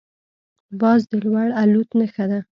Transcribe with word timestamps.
باز 0.81 1.01
د 1.09 1.13
لوړ 1.23 1.47
الوت 1.61 1.89
نښه 1.99 2.25
ده 2.31 2.39